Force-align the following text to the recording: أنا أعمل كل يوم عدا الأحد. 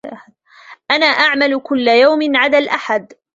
أنا 0.91 1.05
أعمل 1.05 1.59
كل 1.59 1.87
يوم 1.87 2.35
عدا 2.37 2.57
الأحد. 2.57 3.13